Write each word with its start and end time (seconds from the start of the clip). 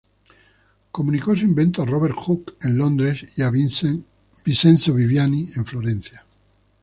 Comunicó 0.91 1.35
su 1.35 1.45
invento 1.45 1.83
a 1.83 1.85
Robert 1.85 2.15
Hooke, 2.17 2.55
en 2.63 2.75
Londres 2.75 3.23
y 3.37 3.43
a 3.43 3.51
Vincenzo 3.51 4.95
Viviani, 4.95 5.47
en 5.55 5.63
Florencia. 5.63 6.25